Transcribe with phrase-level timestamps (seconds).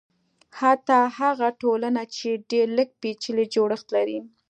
[0.59, 4.19] حتی هغه ټولنې چې ډېر لږ پېچلی جوړښت لري.